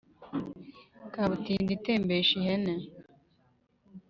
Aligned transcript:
Kabutindi 1.13 1.71
itembesha 1.77 2.33
ihene 2.39 2.73